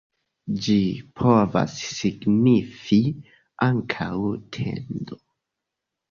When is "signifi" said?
1.97-2.97